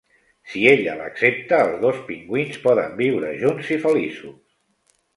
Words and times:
Si 0.53 0.63
ella 0.71 0.95
l'accepta, 1.01 1.59
els 1.67 1.77
dos 1.85 2.01
pingüins 2.09 2.59
poden 2.65 2.99
viure 3.05 3.33
junts 3.45 3.73
i 3.79 3.81
feliços. 3.89 4.39